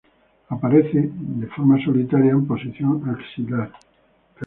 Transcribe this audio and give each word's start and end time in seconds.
Aparecen 0.49 1.13
de 1.39 1.45
forma 1.53 1.77
solitaria 1.85 2.35
en 2.37 2.43
posición 2.51 2.93
axilar. 3.13 3.69